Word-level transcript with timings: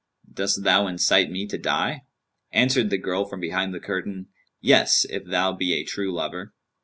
Dost 0.33 0.63
thou 0.63 0.87
incite 0.87 1.29
me 1.29 1.45
to 1.45 1.59
die?' 1.59 2.01
Answered 2.51 2.89
the 2.89 2.97
girl 2.97 3.23
from 3.25 3.39
behind 3.39 3.71
the 3.71 3.79
curtain, 3.79 4.29
'Yes, 4.59 5.05
if 5.07 5.25
thou 5.25 5.53
be 5.53 5.73
a 5.75 5.83
true 5.85 6.11
lover.' 6.11 6.55